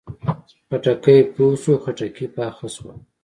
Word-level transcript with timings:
خټکی 0.67 1.19
پوخ 1.33 1.53
شو، 1.61 1.73
خټکي 1.83 2.25
پاخه 2.35 2.67
شول 2.75 2.97